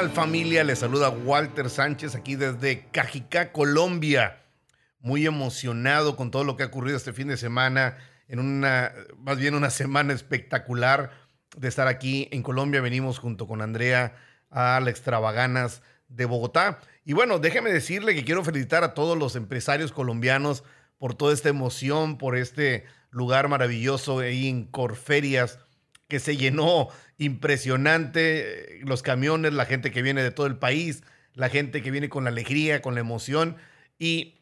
[0.00, 0.64] ¿Qué tal familia?
[0.64, 4.40] Les saluda Walter Sánchez aquí desde Cajicá, Colombia.
[5.00, 9.36] Muy emocionado con todo lo que ha ocurrido este fin de semana, en una, más
[9.36, 11.10] bien una semana espectacular
[11.54, 12.80] de estar aquí en Colombia.
[12.80, 14.16] Venimos junto con Andrea
[14.48, 16.80] a la Extravaganas de Bogotá.
[17.04, 20.64] Y bueno, déjeme decirle que quiero felicitar a todos los empresarios colombianos
[20.96, 25.58] por toda esta emoción, por este lugar maravilloso ahí en Corferias
[26.08, 26.88] que se llenó
[27.20, 31.02] impresionante, los camiones, la gente que viene de todo el país,
[31.34, 33.56] la gente que viene con la alegría, con la emoción.
[33.98, 34.40] Y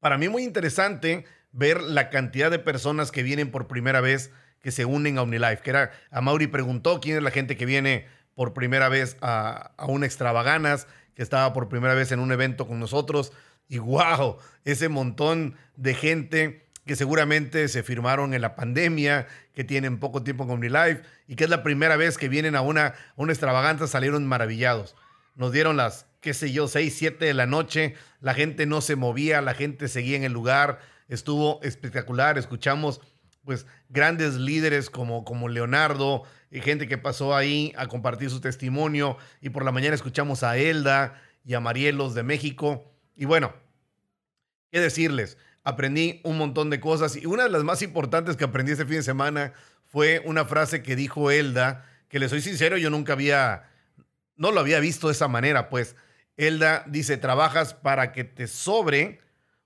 [0.00, 4.30] para mí muy interesante ver la cantidad de personas que vienen por primera vez,
[4.62, 5.62] que se unen a OmniLife.
[5.62, 9.72] Que era, a Mauri preguntó quién es la gente que viene por primera vez a,
[9.76, 13.34] a un extravaganas, que estaba por primera vez en un evento con nosotros.
[13.68, 19.98] Y wow, ese montón de gente que seguramente se firmaron en la pandemia, que tienen
[19.98, 23.32] poco tiempo con OmniLife y que es la primera vez que vienen a una, una
[23.32, 24.96] extravaganza, salieron maravillados.
[25.34, 28.96] Nos dieron las, qué sé yo, 6, 7 de la noche, la gente no se
[28.96, 33.00] movía, la gente seguía en el lugar, estuvo espectacular, escuchamos
[33.44, 39.16] pues grandes líderes como, como Leonardo, y gente que pasó ahí a compartir su testimonio,
[39.40, 43.52] y por la mañana escuchamos a Elda y a Marielos de México, y bueno,
[44.70, 45.38] ¿qué decirles?
[45.64, 48.96] Aprendí un montón de cosas y una de las más importantes que aprendí este fin
[48.96, 49.52] de semana
[49.86, 53.70] fue una frase que dijo Elda, que le soy sincero, yo nunca había,
[54.36, 55.96] no lo había visto de esa manera, pues
[56.36, 59.20] Elda dice, trabajas para que te sobre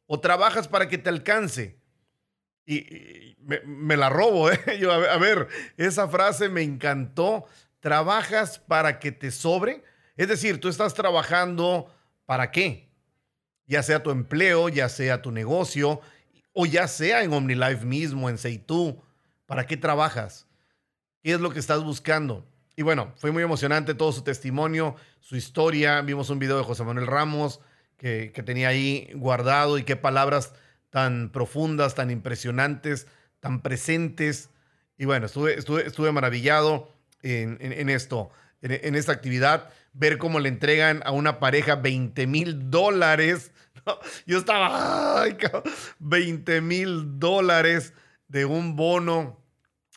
[0.07, 1.79] o trabajas para que te alcance.
[2.67, 4.61] Y, me, la robo, ¿eh?
[4.81, 7.47] Yo, a ver, esa frase me encantó.
[7.81, 9.85] Trabajas para que te sobre.
[10.17, 12.91] Es decir, tú estás trabajando para qué?
[13.67, 16.01] Ya sea tu empleo, ya sea tu negocio,
[16.53, 19.03] o ya sea en OmniLife mismo, en Seitú.
[19.47, 20.47] ¿Para qué trabajas?
[21.23, 22.47] ¿Qué es lo que estás buscando?
[22.77, 26.01] Y bueno, fue muy emocionante todo su testimonio, su historia.
[26.03, 27.61] Vimos un video de José Manuel Ramos
[27.97, 30.53] que, tenía ahí guardado y qué palabras
[30.91, 33.07] tan profundas, tan impresionantes,
[33.41, 34.51] tan presentes.
[34.99, 36.93] Y bueno, estuve, estuve, estuve maravillado
[37.23, 38.31] en, esto,
[38.61, 43.53] en, en, esta actividad, ver cómo le entregan a una pareja 20 mil dólares
[44.27, 45.37] yo estaba, ay,
[45.99, 47.93] 20 mil dólares
[48.29, 49.41] de un bono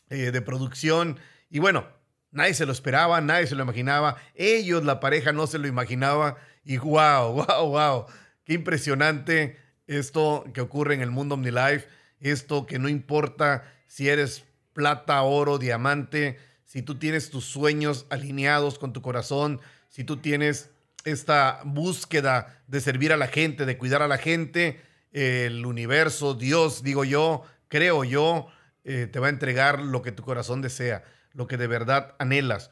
[0.10, 1.20] eh, de producción.
[1.50, 1.88] Y bueno,
[2.32, 4.18] nadie se lo esperaba, nadie se lo imaginaba.
[4.36, 6.38] Ellos, la pareja, no se lo imaginaba.
[6.64, 8.06] Y wow, wow, wow.
[8.44, 11.88] Qué impresionante esto que ocurre en el mundo OmniLife.
[12.20, 18.78] Esto que no importa si eres plata, oro, diamante, si tú tienes tus sueños alineados
[18.78, 20.70] con tu corazón, si tú tienes
[21.06, 26.84] esta búsqueda de servir a la gente, de cuidar a la gente, el universo, Dios,
[26.84, 28.48] digo yo, creo yo,
[28.84, 32.72] eh, te va a entregar lo que tu corazón desea, lo que de verdad anhelas.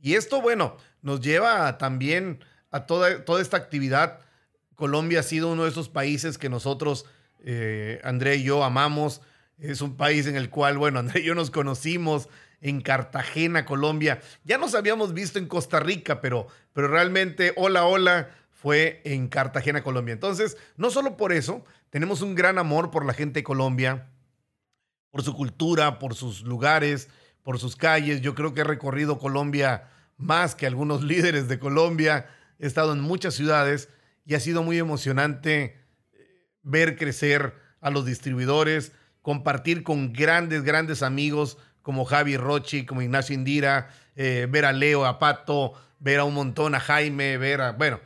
[0.00, 4.20] Y esto, bueno, nos lleva también a toda, toda esta actividad.
[4.74, 7.06] Colombia ha sido uno de esos países que nosotros,
[7.44, 9.20] eh, André y yo, amamos.
[9.58, 12.28] Es un país en el cual, bueno, André y yo nos conocimos
[12.62, 14.20] en Cartagena, Colombia.
[14.44, 19.82] Ya nos habíamos visto en Costa Rica, pero, pero realmente hola, hola fue en Cartagena,
[19.82, 20.12] Colombia.
[20.12, 24.08] Entonces, no solo por eso, tenemos un gran amor por la gente de Colombia,
[25.10, 27.08] por su cultura, por sus lugares,
[27.42, 28.20] por sus calles.
[28.20, 32.28] Yo creo que he recorrido Colombia más que algunos líderes de Colombia.
[32.60, 33.88] He estado en muchas ciudades
[34.24, 35.80] y ha sido muy emocionante
[36.12, 43.02] eh, ver crecer a los distribuidores, compartir con grandes, grandes amigos como Javi Rochi, como
[43.02, 47.60] Ignacio Indira, eh, ver a Leo, a Pato, ver a un montón, a Jaime, ver
[47.60, 48.00] a, bueno,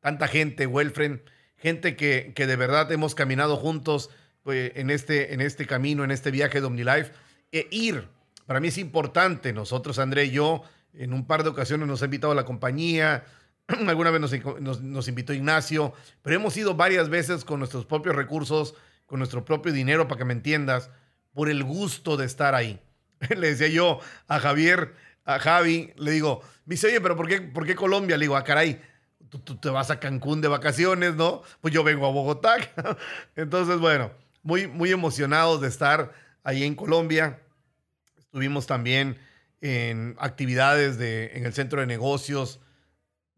[0.00, 1.22] tanta gente, Welfren,
[1.56, 4.10] gente que, que de verdad hemos caminado juntos
[4.42, 7.12] pues, en, este, en este camino, en este viaje de OmniLife.
[7.52, 8.08] E ir,
[8.46, 10.62] para mí es importante, nosotros, André y yo,
[10.94, 13.24] en un par de ocasiones nos ha invitado a la compañía,
[13.86, 18.74] alguna vez nos, nos invitó Ignacio, pero hemos ido varias veces con nuestros propios recursos,
[19.06, 20.90] con nuestro propio dinero, para que me entiendas,
[21.32, 22.80] por el gusto de estar ahí.
[23.36, 24.94] le decía yo a Javier,
[25.24, 28.16] a Javi, le digo, me dice, oye, pero ¿por qué, por qué Colombia?
[28.16, 28.80] Le digo, ah, caray,
[29.28, 31.42] tú, tú, te vas a Cancún de vacaciones, ¿no?
[31.60, 32.56] Pues yo vengo a Bogotá.
[33.36, 34.10] Entonces, bueno,
[34.42, 36.12] muy, muy emocionados de estar
[36.42, 37.40] ahí en Colombia.
[38.18, 39.18] Estuvimos también
[39.60, 42.60] en actividades de, en el centro de negocios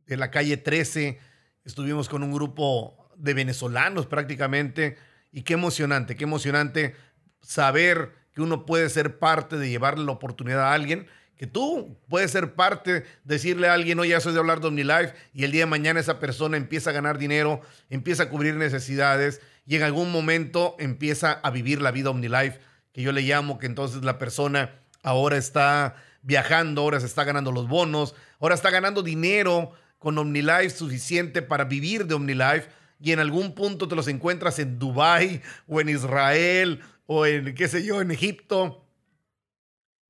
[0.06, 1.18] de la calle 13.
[1.64, 4.96] Estuvimos con un grupo de venezolanos prácticamente.
[5.32, 6.94] Y qué emocionante, qué emocionante
[7.40, 11.06] saber que uno puede ser parte de llevarle la oportunidad a alguien,
[11.36, 15.14] que tú puedes ser parte, decirle a alguien, oye, ya soy de hablar de OmniLife,
[15.34, 19.40] y el día de mañana esa persona empieza a ganar dinero, empieza a cubrir necesidades,
[19.66, 22.60] y en algún momento empieza a vivir la vida OmniLife,
[22.92, 24.70] que yo le llamo que entonces la persona
[25.02, 30.70] ahora está viajando, ahora se está ganando los bonos, ahora está ganando dinero con OmniLife
[30.70, 32.68] suficiente para vivir de OmniLife
[33.00, 37.68] y en algún punto te los encuentras en Dubai o en Israel o en, qué
[37.68, 38.86] sé yo, en Egipto.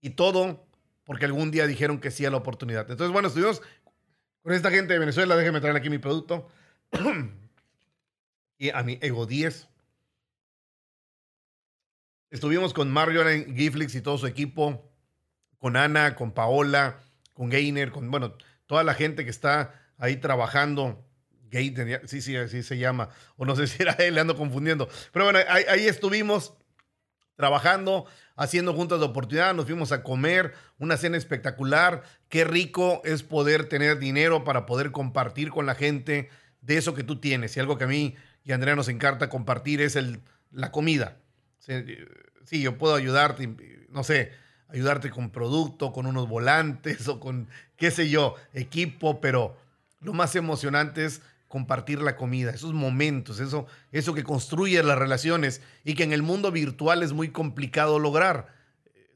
[0.01, 0.67] Y todo
[1.05, 2.91] porque algún día dijeron que sí a la oportunidad.
[2.91, 3.63] Entonces, bueno, estuvimos
[4.43, 5.37] con esta gente de Venezuela.
[5.37, 6.49] Déjenme traer aquí mi producto.
[8.59, 9.69] y a mi Ego 10.
[12.31, 13.25] Estuvimos con Mario
[13.55, 14.91] Giflix y todo su equipo,
[15.59, 17.01] con Ana, con Paola,
[17.35, 18.37] con Gainer, con, bueno,
[18.67, 21.05] toda la gente que está ahí trabajando.
[21.51, 23.11] Gainer, sí, sí, así se llama.
[23.37, 24.89] O no sé si era él, le ando confundiendo.
[25.13, 26.55] Pero bueno, ahí estuvimos
[27.37, 28.07] trabajando,
[28.37, 32.03] haciendo juntas de oportunidad, nos fuimos a comer, una cena espectacular.
[32.29, 36.31] Qué rico es poder tener dinero para poder compartir con la gente
[36.61, 37.57] de eso que tú tienes.
[37.57, 38.15] Y algo que a mí
[38.45, 40.21] y a Andrea nos encanta compartir es el,
[40.51, 41.17] la comida.
[41.59, 44.33] Sí, yo puedo ayudarte, no sé,
[44.69, 49.57] ayudarte con producto, con unos volantes o con, qué sé yo, equipo, pero
[50.01, 55.61] lo más emocionante es compartir la comida, esos momentos, eso, eso que construye las relaciones
[55.85, 58.55] y que en el mundo virtual es muy complicado lograr.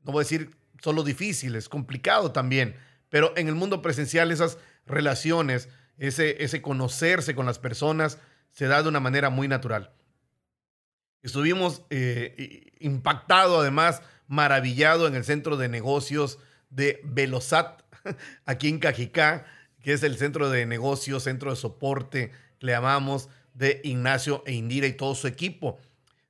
[0.05, 2.77] No voy a decir solo difícil, es complicado también,
[3.09, 8.19] pero en el mundo presencial esas relaciones, ese, ese conocerse con las personas
[8.50, 9.94] se da de una manera muy natural.
[11.23, 17.81] Estuvimos eh, impactado, además, maravillado en el centro de negocios de Velosat,
[18.44, 19.47] aquí en Cajicá,
[19.87, 24.88] que es el centro de negocios, centro de soporte, le llamamos, de Ignacio e Indira
[24.88, 25.79] y todo su equipo.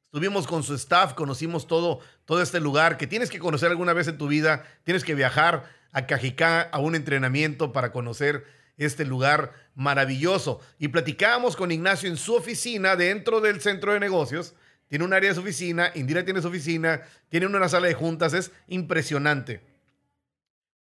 [0.05, 4.08] Estuvimos con su staff, conocimos todo, todo este lugar que tienes que conocer alguna vez
[4.08, 4.67] en tu vida.
[4.85, 8.44] Tienes que viajar a Cajicá a un entrenamiento para conocer
[8.76, 10.61] este lugar maravilloso.
[10.79, 14.55] Y platicábamos con Ignacio en su oficina dentro del centro de negocios
[14.88, 18.35] tiene un área de su oficina, Indira tiene su oficina, tiene una sala de juntas,
[18.35, 19.62] es impresionante.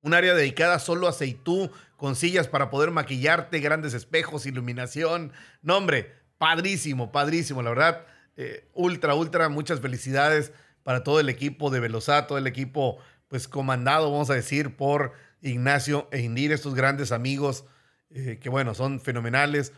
[0.06, 5.32] Un área dedicada solo a aceitú, con sillas para poder maquillarte, grandes espejos, iluminación.
[5.62, 8.06] No, hombre, padrísimo, padrísimo, la verdad.
[8.36, 10.52] Eh, ultra, ultra, muchas felicidades
[10.84, 15.10] para todo el equipo de Velozá, todo el equipo, pues comandado, vamos a decir, por
[15.40, 17.64] Ignacio e Indira, estos grandes amigos
[18.10, 19.72] eh, que, bueno, son fenomenales.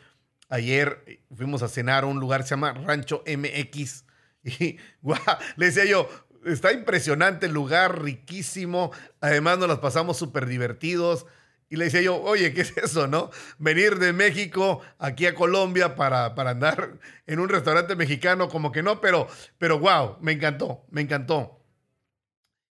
[0.51, 4.05] Ayer fuimos a cenar a un lugar que se llama Rancho MX
[4.45, 4.77] y
[5.57, 6.07] le decía yo,
[6.45, 8.93] está impresionante el lugar, riquísimo.
[9.21, 11.27] Además, nos las pasamos súper divertidos.
[11.71, 13.31] Y le decía yo, oye, ¿qué es eso, no?
[13.59, 18.83] Venir de México aquí a Colombia para, para andar en un restaurante mexicano, como que
[18.83, 21.63] no, pero, pero wow, me encantó, me encantó.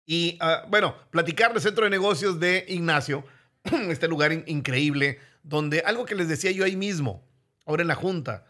[0.04, 3.24] Y ah, bueno, platicar del centro de negocios de Ignacio,
[3.64, 7.26] este lugar increíble, donde algo que les decía yo ahí mismo,
[7.64, 8.46] ahora en la junta,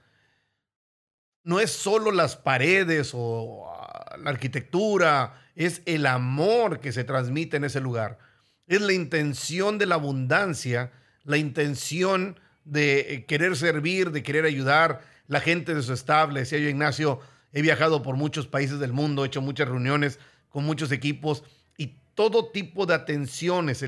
[1.44, 3.81] no es solo las paredes o
[4.22, 8.18] la arquitectura, es el amor que se transmite en ese lugar.
[8.66, 10.92] Es la intención de la abundancia,
[11.24, 16.40] la intención de eh, querer servir, de querer ayudar, la gente de su estable.
[16.40, 17.20] Decía yo, Ignacio,
[17.52, 21.44] he viajado por muchos países del mundo, he hecho muchas reuniones con muchos equipos
[21.76, 23.84] y todo tipo de atenciones,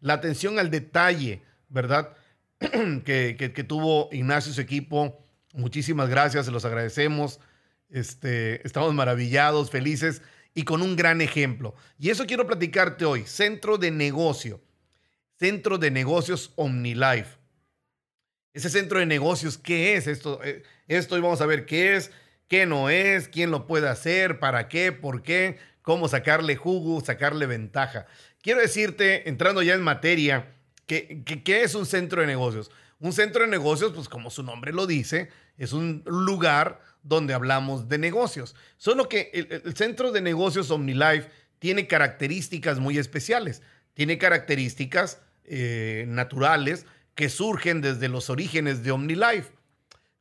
[0.00, 2.14] la atención al detalle, ¿verdad?
[2.58, 7.40] que, que tuvo Ignacio y su equipo Muchísimas gracias, se los agradecemos.
[7.90, 10.22] Este, estamos maravillados, felices
[10.54, 11.74] y con un gran ejemplo.
[11.98, 13.24] Y eso quiero platicarte hoy.
[13.26, 14.60] Centro de negocio.
[15.38, 17.38] Centro de negocios OmniLife.
[18.52, 20.40] Ese centro de negocios, ¿qué es esto?
[20.42, 22.10] Eh, esto y vamos a ver qué es,
[22.48, 27.46] qué no es, quién lo puede hacer, para qué, por qué, cómo sacarle jugo, sacarle
[27.46, 28.06] ventaja.
[28.42, 30.52] Quiero decirte, entrando ya en materia,
[30.86, 31.22] ¿qué
[31.62, 32.72] es un centro de negocios?
[33.00, 37.88] Un centro de negocios, pues como su nombre lo dice, es un lugar donde hablamos
[37.88, 38.54] de negocios.
[38.76, 43.62] Solo que el, centro de negocios OmniLife tiene características muy especiales.
[43.94, 49.50] Tiene características eh, naturales que surgen desde los orígenes de OmniLife.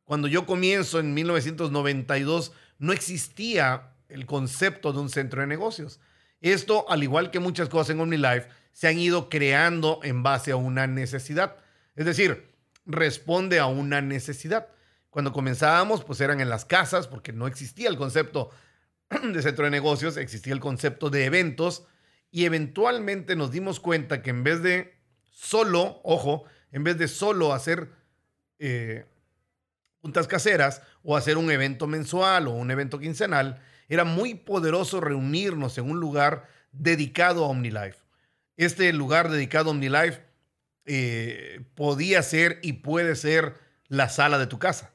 [0.06, 6.00] Cuando yo comienzo en 1992, no existía el concepto de un centro de negocios.
[6.42, 10.56] Esto, al igual que muchas cosas en OmniLife, se han ido creando en base a
[10.56, 11.58] una necesidad.
[11.96, 12.49] Es decir,
[12.90, 14.68] responde a una necesidad.
[15.10, 18.50] Cuando comenzábamos, pues eran en las casas, porque no existía el concepto
[19.24, 21.86] de centro de negocios, existía el concepto de eventos,
[22.32, 25.00] y eventualmente nos dimos cuenta que en vez de
[25.32, 27.90] solo, ojo, en vez de solo hacer
[28.60, 29.06] eh,
[30.02, 35.78] juntas caseras o hacer un evento mensual o un evento quincenal, era muy poderoso reunirnos
[35.78, 37.98] en un lugar dedicado a OmniLife.
[38.58, 40.29] Este lugar dedicado a OmniLife
[40.92, 43.54] eh, podía ser y puede ser
[43.90, 44.92] la sala de tu casa.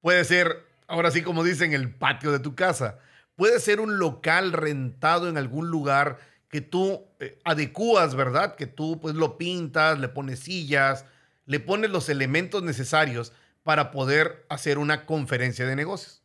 [0.00, 2.98] Puede ser, ahora sí como dicen, el patio de tu casa.
[3.36, 8.56] Puede ser un local rentado en algún lugar que tú eh, adecuas, ¿verdad?
[8.56, 11.04] Que tú pues lo pintas, le pones sillas,
[11.44, 16.22] le pones los elementos necesarios para poder hacer una conferencia de negocios.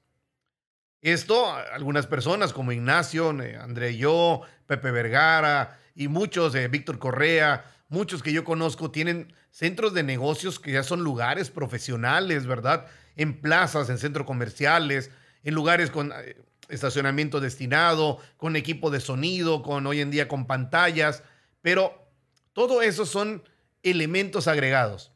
[1.02, 7.66] Esto, algunas personas como Ignacio, eh, André yo, Pepe Vergara y muchos, eh, Víctor Correa,
[7.90, 12.86] muchos que yo conozco, tienen centros de negocios que ya son lugares profesionales, ¿verdad?
[13.16, 15.12] En plazas, en centros comerciales,
[15.44, 16.38] en lugares con eh,
[16.70, 21.24] estacionamiento destinado, con equipo de sonido, con hoy en día con pantallas,
[21.62, 22.08] pero
[22.54, 23.44] todo eso son
[23.84, 25.12] elementos agregados.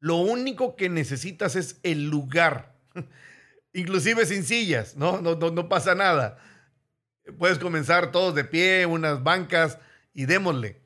[0.00, 2.74] Lo único que necesitas es el lugar,
[3.72, 5.20] inclusive sin sillas, ¿no?
[5.20, 6.38] No, no, no pasa nada.
[7.38, 9.78] Puedes comenzar todos de pie, unas bancas
[10.12, 10.83] y démosle.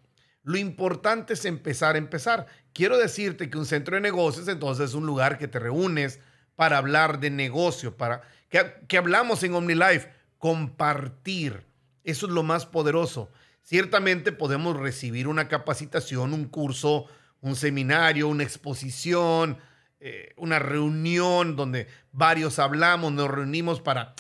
[0.49, 2.47] Lo importante es empezar a empezar.
[2.73, 6.21] Quiero decirte que un centro de negocios entonces es un lugar que te reúnes
[6.57, 11.67] para hablar de negocio, para que, hablamos en OmniLife, compartir.
[12.03, 13.29] Eso es lo más poderoso.
[13.61, 17.05] Ciertamente podemos recibir una capacitación, un curso,
[17.43, 19.59] un seminario, una exposición,
[20.01, 24.15] eh, una reunión donde varios hablamos, nos reunimos para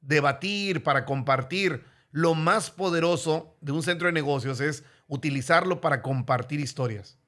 [0.00, 1.84] debatir, para compartir.
[2.10, 7.18] Lo más poderoso de un centro de negocios es utilizarlo para compartir historias,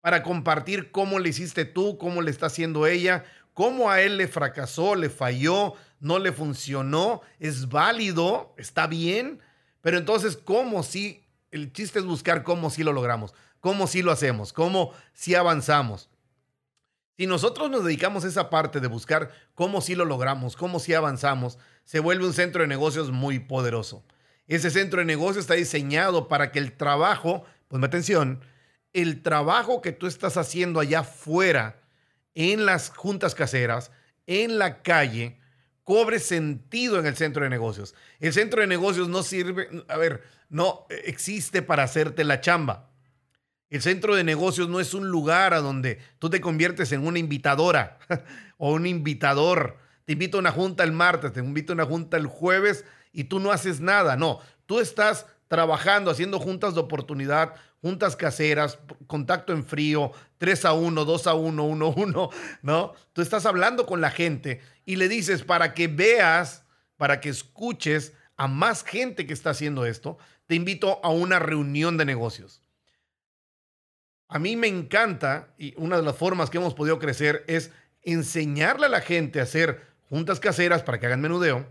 [0.00, 4.28] para compartir cómo le hiciste tú, cómo le está haciendo ella, cómo a él le
[4.28, 9.40] fracasó, le falló, no le funcionó, es válido, está bien,
[9.80, 11.24] pero entonces, ¿cómo si?
[11.50, 16.10] El chiste es buscar cómo si lo logramos, cómo si lo hacemos, cómo si avanzamos.
[17.16, 20.94] Si nosotros nos dedicamos a esa parte de buscar cómo si lo logramos, cómo si
[20.94, 24.02] avanzamos, se vuelve un centro de negocios muy poderoso.
[24.46, 28.40] Ese centro de negocios está diseñado para que el trabajo, pues atención,
[28.92, 31.80] el trabajo que tú estás haciendo allá afuera,
[32.34, 33.90] en las juntas caseras,
[34.26, 35.38] en la calle,
[35.84, 37.94] cobre sentido en el centro de negocios.
[38.20, 42.90] El centro de negocios no sirve, a ver, no existe para hacerte la chamba.
[43.70, 47.18] El centro de negocios no es un lugar a donde tú te conviertes en una
[47.18, 47.98] invitadora
[48.56, 49.78] o un invitador.
[50.04, 53.24] Te invito a una junta el martes, te invito a una junta el jueves y
[53.24, 54.16] tú no haces nada.
[54.16, 60.72] No, tú estás trabajando, haciendo juntas de oportunidad, juntas caseras, contacto en frío, 3 a
[60.72, 62.30] 1, 2 a 1, 1 a 1,
[62.62, 62.92] ¿no?
[63.12, 66.64] Tú estás hablando con la gente y le dices para que veas,
[66.96, 71.96] para que escuches a más gente que está haciendo esto, te invito a una reunión
[71.96, 72.62] de negocios.
[74.28, 77.70] A mí me encanta y una de las formas que hemos podido crecer es
[78.02, 81.66] enseñarle a la gente a hacer juntas caseras para que hagan menudeo,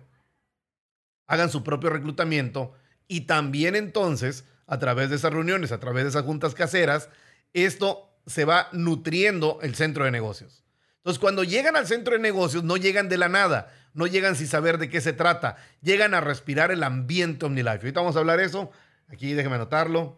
[1.28, 2.74] hagan su propio reclutamiento
[3.08, 7.10] y también entonces a través de esas reuniones, a través de esas juntas caseras,
[7.54, 10.64] esto se va nutriendo el centro de negocios.
[10.98, 14.48] Entonces, cuando llegan al centro de negocios, no llegan de la nada, no llegan sin
[14.48, 17.80] saber de qué se trata, llegan a respirar el ambiente OmniLife.
[17.80, 18.72] Ahorita vamos a hablar de eso,
[19.10, 20.18] aquí déjeme anotarlo.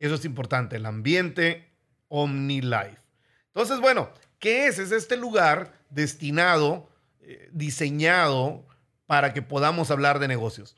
[0.00, 1.70] Eso es importante, el ambiente
[2.08, 2.98] OmniLife.
[3.46, 4.78] Entonces, bueno, ¿qué es?
[4.78, 6.88] Es este lugar destinado,
[7.20, 8.66] eh, diseñado
[9.10, 10.76] para que podamos hablar de negocios.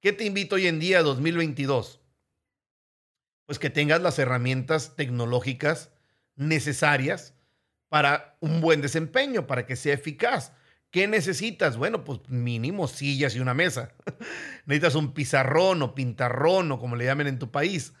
[0.00, 2.00] ¿Qué te invito hoy en día, 2022?
[3.44, 5.90] Pues que tengas las herramientas tecnológicas
[6.34, 7.34] necesarias
[7.90, 10.52] para un buen desempeño, para que sea eficaz.
[10.90, 11.76] ¿Qué necesitas?
[11.76, 13.92] Bueno, pues mínimo sillas y una mesa.
[14.64, 17.92] necesitas un pizarrón o pintarrón o como le llamen en tu país.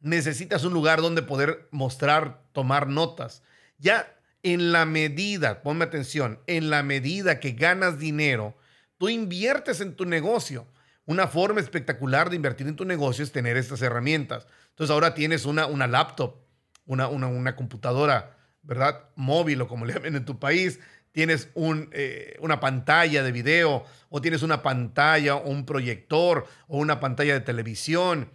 [0.00, 3.42] Necesitas un lugar donde poder mostrar, tomar notas.
[3.78, 8.54] Ya en la medida, ponme atención, en la medida que ganas dinero,
[9.00, 10.66] tú inviertes en tu negocio
[11.06, 14.46] una forma espectacular de invertir en tu negocio es tener estas herramientas.
[14.68, 16.36] Entonces ahora tienes una, una laptop,
[16.84, 19.08] una, una, computadora, ¿verdad?
[19.16, 20.80] Móvil o como le llamen en tu país.
[21.12, 26.76] Tienes un, eh, una pantalla de video o tienes una pantalla o un proyector o
[26.76, 28.30] una pantalla de televisión.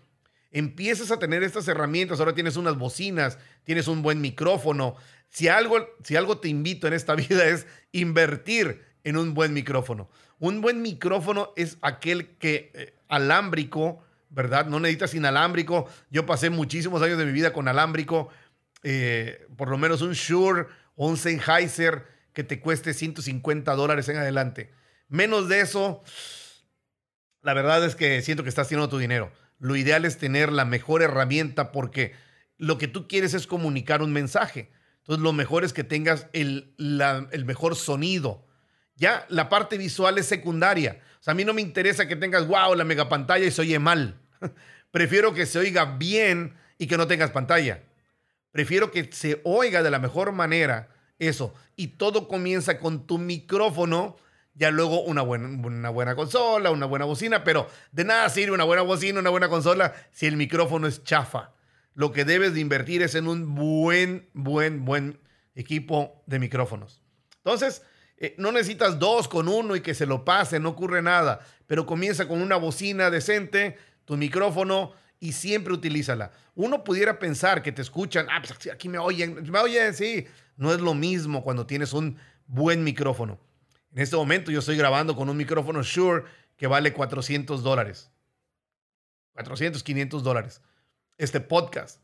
[0.50, 4.96] Empiezas a tener estas herramientas, ahora tienes unas bocinas, tienes un buen micrófono.
[5.30, 10.10] Si algo, si algo te invito en esta vida es invertir en un buen micrófono.
[10.40, 14.66] Un buen micrófono es aquel que eh, alámbrico, ¿verdad?
[14.66, 15.88] No necesitas inalámbrico.
[16.10, 18.30] Yo pasé muchísimos años de mi vida con alámbrico.
[18.84, 24.18] Eh, por lo menos un Shure o un Sennheiser que te cueste 150 dólares en
[24.18, 24.72] adelante.
[25.08, 26.04] Menos de eso,
[27.44, 29.32] la verdad es que siento que estás haciendo tu dinero.
[29.60, 32.14] Lo ideal es tener la mejor herramienta porque
[32.58, 34.72] lo que tú quieres es comunicar un mensaje.
[34.98, 36.74] Entonces, lo mejor es que tengas el
[37.46, 38.45] mejor sonido.
[38.96, 41.02] Ya la parte visual es secundaria.
[41.20, 43.62] O sea, a mí no me interesa que tengas, wow, la mega pantalla y se
[43.62, 44.20] oye mal.
[44.92, 47.84] Prefiero que se oiga bien y que no tengas pantalla.
[48.52, 51.54] Prefiero que se oiga de la mejor manera eso.
[51.76, 54.16] Y todo comienza con tu micrófono
[54.56, 58.64] ya luego una buena, una buena consola, una buena bocina, pero de nada sirve una
[58.64, 61.54] buena bocina, una buena consola si el micrófono es chafa.
[61.94, 65.20] Lo que debes de invertir es en un buen, buen, buen
[65.56, 67.02] equipo de micrófonos.
[67.38, 67.84] Entonces,
[68.18, 71.86] eh, no necesitas dos con uno y que se lo pase, no ocurre nada, pero
[71.86, 76.32] comienza con una bocina decente, tu micrófono y siempre utilízala.
[76.56, 80.26] Uno pudiera pensar que te escuchan, ah, pues aquí me oyen, me oyen, sí.
[80.58, 82.18] No es lo mismo cuando tienes un
[82.48, 83.40] buen micrófono.
[83.94, 86.24] En este momento yo estoy grabando con un micrófono Shure
[86.56, 88.12] que vale 400 dólares.
[89.34, 90.62] 400, 500 dólares.
[91.18, 92.00] Este podcast.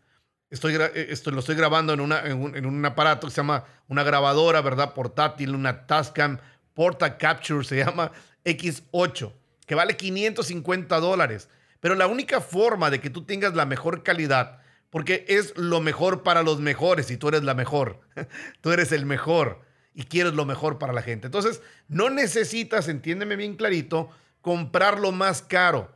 [0.52, 4.94] Estoy, eh, lo estoy grabando en, un, aparato que se llama una grabadora, ¿verdad?
[4.94, 6.40] Portátil, una Tascam
[6.74, 8.12] Porta Capture, se llama
[8.44, 9.32] X8,
[9.66, 11.48] que vale 550 dólares.
[11.80, 16.22] Pero la única forma de que tú tengas la mejor calidad, porque es lo mejor
[16.22, 18.02] para los mejores y tú eres la mejor,
[18.62, 19.62] tú eres el mejor
[19.94, 21.28] y quieres lo mejor para la gente.
[21.28, 24.10] Entonces, no necesitas, entiéndeme bien clarito,
[24.42, 25.96] comprar lo más caro.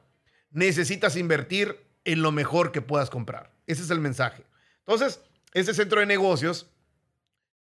[0.52, 3.55] Necesitas invertir en lo mejor que puedas comprar.
[3.68, 4.46] Ese es el mensaje.
[4.80, 5.22] Entonces,
[5.54, 6.70] ese centro de negocios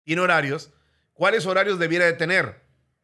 [0.03, 0.71] tiene horarios.
[1.13, 2.61] ¿Cuáles horarios debiera de tener?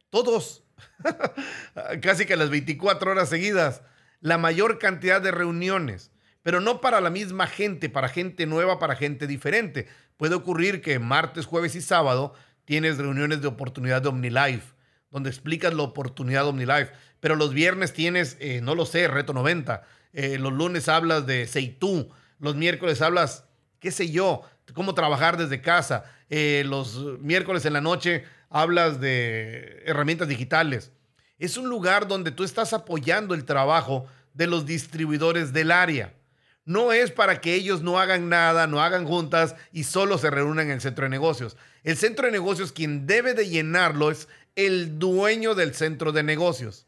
[0.10, 0.63] Todos.
[2.01, 3.81] Casi que las 24 horas seguidas.
[4.20, 6.12] La mayor cantidad de reuniones.
[6.43, 9.88] Pero no para la misma gente, para gente nueva, para gente diferente.
[10.17, 12.34] Puede ocurrir que martes, jueves y sábado
[12.65, 14.74] tienes reuniones de oportunidad de OmniLife,
[15.10, 16.91] donde explicas la oportunidad de OmniLife.
[17.20, 19.84] Pero los viernes tienes, eh, no lo sé, Reto 90.
[20.13, 22.12] Eh, los lunes hablas de Seitú.
[22.41, 23.45] Los miércoles hablas,
[23.79, 24.41] qué sé yo,
[24.74, 26.03] cómo trabajar desde casa.
[26.29, 30.91] Eh, los miércoles en la noche hablas de herramientas digitales.
[31.38, 36.13] Es un lugar donde tú estás apoyando el trabajo de los distribuidores del área.
[36.65, 40.67] No es para que ellos no hagan nada, no hagan juntas y solo se reúnan
[40.67, 41.57] en el centro de negocios.
[41.83, 46.88] El centro de negocios, quien debe de llenarlo es el dueño del centro de negocios.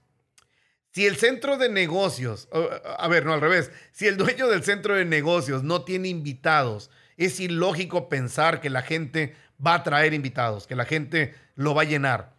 [0.94, 4.94] Si el centro de negocios, a ver, no al revés, si el dueño del centro
[4.94, 10.68] de negocios no tiene invitados, es ilógico pensar que la gente va a traer invitados,
[10.68, 12.36] que la gente lo va a llenar.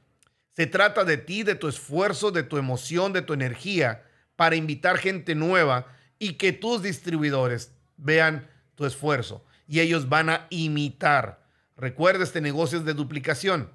[0.52, 4.04] Se trata de ti, de tu esfuerzo, de tu emoción, de tu energía
[4.36, 5.88] para invitar gente nueva
[6.20, 11.44] y que tus distribuidores vean tu esfuerzo y ellos van a imitar.
[11.76, 13.72] Recuerda, este negocio es de duplicación.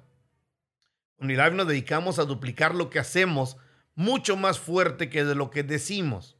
[1.18, 3.58] Unilive nos dedicamos a duplicar lo que hacemos
[3.94, 6.36] mucho más fuerte que de lo que decimos.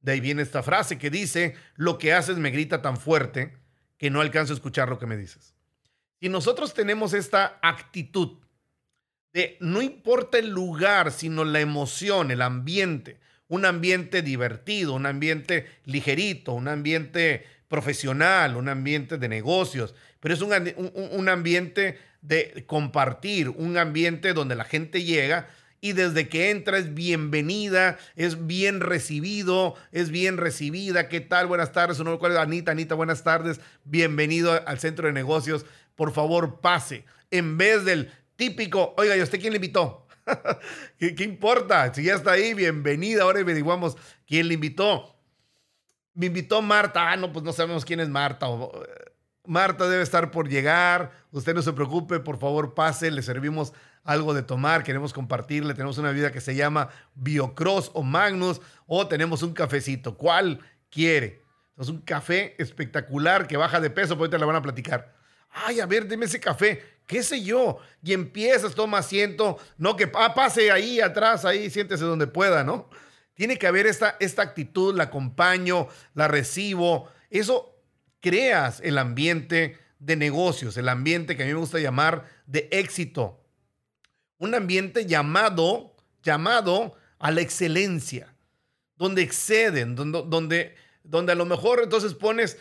[0.00, 3.56] De ahí viene esta frase que dice, lo que haces me grita tan fuerte
[3.98, 5.54] que no alcanzo a escuchar lo que me dices.
[6.20, 8.38] Si nosotros tenemos esta actitud
[9.32, 15.66] de no importa el lugar, sino la emoción, el ambiente, un ambiente divertido, un ambiente
[15.84, 20.52] ligerito, un ambiente profesional, un ambiente de negocios, pero es un,
[21.12, 25.48] un, ambiente de compartir, un ambiente donde la gente llega
[25.80, 31.08] y desde que entra es bienvenida, es bien recibido, es bien recibida.
[31.08, 31.46] ¿Qué tal?
[31.46, 31.98] Buenas tardes.
[32.00, 33.60] Uno es Anita, Anita, buenas tardes.
[33.84, 35.64] Bienvenido al centro de negocios.
[35.94, 37.04] Por favor, pase.
[37.30, 40.06] En vez del típico, oiga, ¿y usted quién le invitó?
[40.98, 41.92] ¿Qué, importa?
[41.94, 43.22] Si ya está ahí, bienvenida.
[43.22, 45.16] Ahora averiguamos quién le invitó.
[46.12, 47.10] Me invitó Marta.
[47.10, 48.46] Ah, no, pues no sabemos quién es Marta.
[49.50, 51.10] Marta debe estar por llegar.
[51.32, 53.10] Usted no se preocupe, por favor, pase.
[53.10, 53.72] Le servimos
[54.04, 54.84] algo de tomar.
[54.84, 55.74] Queremos compartirle.
[55.74, 58.60] Tenemos una vida que se llama Biocross o Magnus.
[58.86, 60.16] O tenemos un cafecito.
[60.16, 61.42] ¿Cuál quiere?
[61.76, 64.16] Es un café espectacular que baja de peso.
[64.16, 65.14] Pues ahorita le van a platicar.
[65.50, 70.08] Ay, a ver, deme ese café qué sé yo, y empiezas, toma asiento, no que
[70.14, 72.88] ah, pase ahí atrás, ahí, siéntese donde pueda, ¿no?
[73.34, 77.69] Tiene que haber esta, esta actitud, la acompaño, la recibo, eso
[78.20, 83.42] creas el ambiente de negocios, el ambiente que a mí me gusta llamar de éxito.
[84.38, 88.34] Un ambiente llamado, llamado a la excelencia,
[88.96, 92.56] donde exceden, donde, donde, donde a lo mejor entonces pones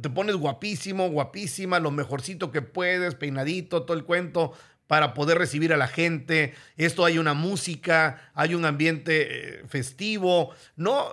[0.00, 4.52] te pones guapísimo, guapísima, lo mejorcito que puedes, peinadito, todo el cuento,
[4.86, 6.54] para poder recibir a la gente.
[6.76, 10.54] Esto hay una música, hay un ambiente eh, festivo.
[10.76, 11.08] No,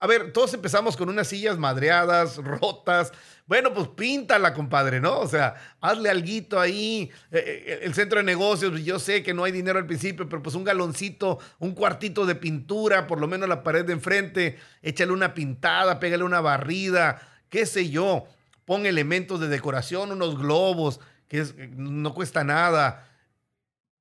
[0.00, 3.12] a ver, todos empezamos con unas sillas madreadas, rotas.
[3.46, 5.18] Bueno, pues píntala, compadre, ¿no?
[5.20, 7.10] O sea, hazle alguito ahí.
[7.30, 10.42] Eh, eh, el centro de negocios, yo sé que no hay dinero al principio, pero
[10.42, 15.12] pues un galoncito, un cuartito de pintura, por lo menos la pared de enfrente, échale
[15.12, 18.24] una pintada, pégale una barrida qué sé yo,
[18.64, 21.44] pon elementos de decoración, unos globos, que
[21.76, 23.06] no cuesta nada.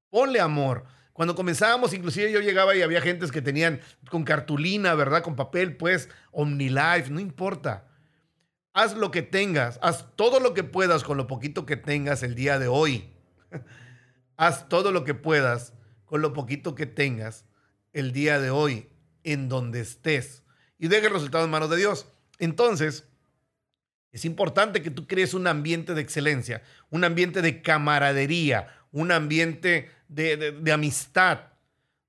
[0.09, 0.85] Ponle amor.
[1.19, 5.21] Cuando comenzábamos, inclusive yo llegaba y había gentes que tenían con cartulina, ¿verdad?
[5.21, 7.89] Con papel, pues, OmniLife, no importa.
[8.71, 12.35] Haz lo que tengas, haz todo lo que puedas con lo poquito que tengas el
[12.35, 13.11] día de hoy.
[14.37, 15.73] haz todo lo que puedas
[16.05, 17.43] con lo poquito que tengas
[17.91, 18.87] el día de hoy,
[19.25, 20.45] en donde estés,
[20.77, 22.07] y deje el resultado en manos de Dios.
[22.37, 23.09] Entonces,
[24.13, 29.91] es importante que tú crees un ambiente de excelencia, un ambiente de camaradería, un ambiente
[30.07, 31.39] de, amistad,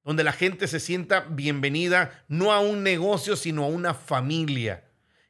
[0.05, 4.85] donde la gente se sienta bienvenida no a un negocio, sino a una familia.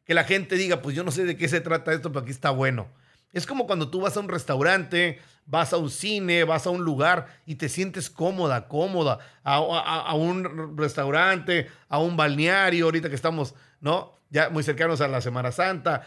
[0.05, 2.31] Que la gente diga, pues yo no sé de qué se trata esto, pero aquí
[2.31, 2.89] está bueno.
[3.33, 6.85] Es como cuando tú vas a un restaurante, vas a un cine, vas a un
[6.85, 13.15] lugar y te sientes cómoda, cómoda, a, a, un restaurante, a un balneario, ahorita que
[13.15, 14.19] estamos, ¿no?
[14.31, 16.03] Ya muy cercanos a la Semana Santa,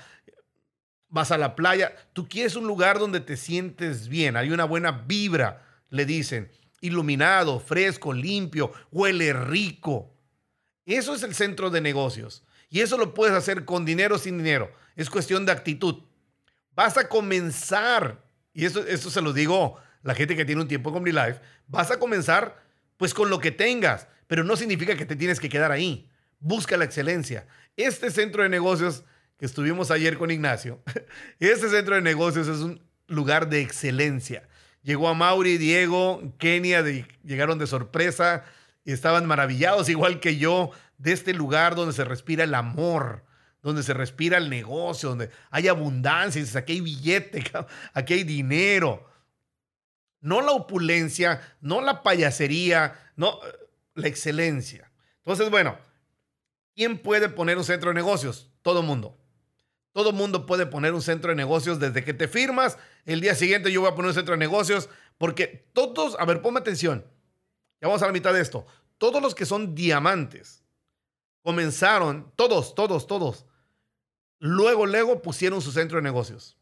[1.14, 4.92] vas a la playa, tú quieres un lugar donde te sientes bien, hay una buena
[4.92, 10.12] vibra, le dicen, iluminado, fresco, limpio, huele rico.
[10.88, 12.44] Eso es el centro de negocios.
[12.68, 14.72] Y eso lo puedes hacer con dinero o sin dinero.
[14.96, 16.02] Es cuestión de actitud.
[16.72, 20.92] Vas a comenzar, y eso, eso se lo digo la gente que tiene un tiempo
[20.92, 22.60] con mi life, vas a comenzar
[22.98, 26.10] pues con lo que tengas, pero no significa que te tienes que quedar ahí.
[26.40, 27.46] Busca la excelencia.
[27.78, 29.04] Este centro de negocios
[29.38, 30.82] que estuvimos ayer con Ignacio,
[31.40, 34.48] este centro de negocios es un lugar de excelencia.
[34.82, 36.84] Llegó a Mauri, Diego, Kenia,
[37.24, 38.44] llegaron de sorpresa
[38.84, 43.24] y estaban maravillados, igual que yo, de este lugar donde se respira el amor,
[43.62, 47.44] donde se respira el negocio, donde hay abundancia, aquí hay billete,
[47.94, 49.10] aquí hay dinero.
[50.20, 53.40] No la opulencia, no la payasería, no
[53.96, 54.92] la excelencia.
[55.18, 55.78] Entonces, bueno,
[56.76, 58.52] ¿quién puede poner un centro de negocios?
[58.62, 59.18] Todo mundo.
[59.94, 62.78] Todo mundo puede poner un centro de negocios desde que te firmas.
[63.06, 66.42] El día siguiente yo voy a poner un centro de negocios porque todos, a ver,
[66.42, 67.06] ponme atención.
[67.80, 68.66] Ya vamos a la mitad de esto.
[68.98, 70.64] Todos los que son diamantes
[71.44, 73.46] comenzaron, todos, todos, todos.
[74.40, 76.58] Luego, luego pusieron su centro de negocios.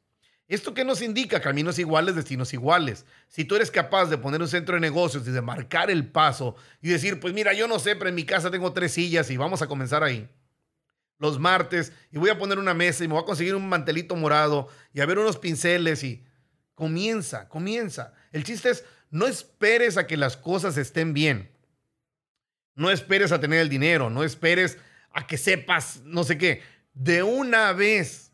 [0.49, 1.39] ¿Esto qué nos indica?
[1.39, 3.05] Caminos iguales, destinos iguales.
[3.29, 6.57] Si tú eres capaz de poner un centro de negocios y de marcar el paso
[6.81, 9.37] y decir, pues mira, yo no sé, pero en mi casa tengo tres sillas y
[9.37, 10.27] vamos a comenzar ahí
[11.21, 14.15] los martes y voy a poner una mesa y me voy a conseguir un mantelito
[14.15, 16.25] morado y a ver unos pinceles y
[16.73, 18.13] comienza, comienza.
[18.31, 21.51] El chiste es, no esperes a que las cosas estén bien.
[22.73, 24.79] No esperes a tener el dinero, no esperes
[25.11, 26.63] a que sepas no sé qué.
[26.95, 28.31] De una vez,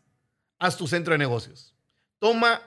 [0.58, 1.76] haz tu centro de negocios.
[2.18, 2.62] Toma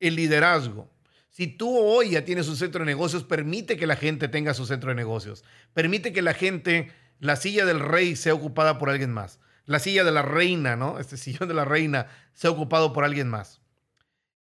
[0.00, 0.90] el liderazgo.
[1.28, 4.66] Si tú hoy ya tienes un centro de negocios, permite que la gente tenga su
[4.66, 5.44] centro de negocios.
[5.72, 10.04] Permite que la gente, la silla del rey, sea ocupada por alguien más la silla
[10.04, 10.98] de la reina, ¿no?
[10.98, 13.60] Este sillón de la reina se ha ocupado por alguien más.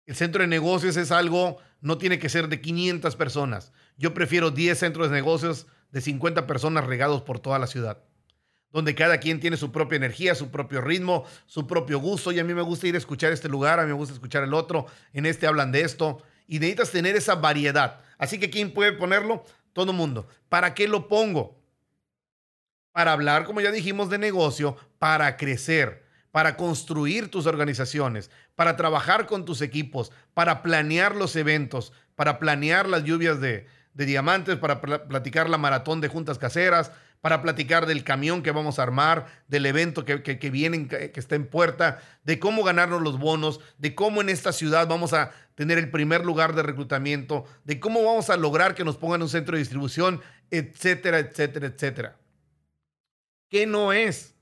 [0.07, 3.73] El centro de negocios es algo, no tiene que ser de 500 personas.
[3.97, 8.03] Yo prefiero 10 centros de negocios de 50 personas regados por toda la ciudad,
[8.73, 12.33] donde cada quien tiene su propia energía, su propio ritmo, su propio gusto.
[12.33, 14.43] Y a mí me gusta ir a escuchar este lugar, a mí me gusta escuchar
[14.43, 14.87] el otro.
[15.13, 16.23] En este hablan de esto.
[16.47, 18.01] Y necesitas tener esa variedad.
[18.19, 19.45] Así que ¿quién puede ponerlo?
[19.73, 20.27] Todo mundo.
[20.49, 21.60] ¿Para qué lo pongo?
[22.93, 29.27] Para hablar, como ya dijimos, de negocio, para crecer, para construir tus organizaciones, para trabajar
[29.27, 35.51] con tus equipos, para planear los eventos, para planear las lluvias de, diamantes, para platicar
[35.51, 40.05] la maratón de juntas caseras, para platicar del camión que vamos a armar, del evento
[40.05, 44.31] que, viene, que, que está en puerta, de cómo ganarnos los bonos, de cómo en
[44.31, 48.75] esta ciudad vamos a tener el primer lugar de reclutamiento, de cómo vamos a lograr
[48.75, 52.20] que nos pongan un centro de distribución, etcétera, etcétera, etcétera.
[53.51, 54.37] ¿Qué no es?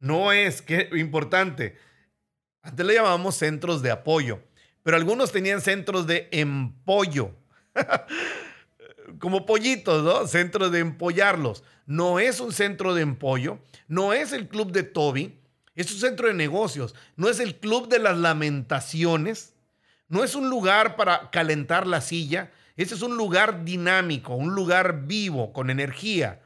[0.00, 1.76] No es, que importante.
[2.62, 4.40] Antes le llamábamos centros de apoyo,
[4.82, 7.32] pero algunos tenían centros de empollo.
[9.20, 10.26] Como pollitos, ¿no?
[10.26, 11.62] Centros de empollarlos.
[11.84, 15.38] No es un centro de empollo, no es el club de Toby,
[15.74, 19.54] es un centro de negocios, no es el club de las lamentaciones,
[20.08, 25.06] no es un lugar para calentar la silla, ese es un lugar dinámico, un lugar
[25.06, 26.40] vivo, con energía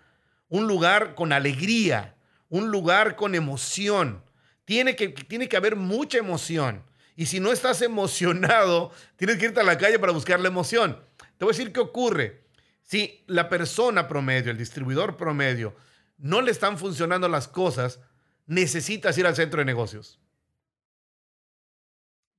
[0.51, 2.17] un lugar con alegría,
[2.51, 4.23] un lugar con emoción.
[4.67, 6.83] Tiene que, tiene que haber mucha emoción.
[7.17, 11.01] Y si no estás emocionado, tienes que irte a la calle para buscar la emoción.
[11.39, 12.43] Te voy a decir qué ocurre.
[12.83, 15.75] Si la persona promedio, el distribuidor promedio,
[16.19, 18.01] no le están funcionando las cosas,
[18.47, 20.19] necesitas ir al centro de negocios.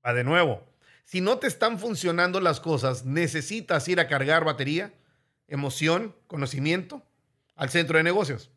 [0.06, 0.68] Va de nuevo.
[1.06, 4.94] Si no te están funcionando las cosas, necesitas ir a cargar batería,
[5.48, 7.06] emoción, conocimiento
[7.62, 8.50] al centro de negocios.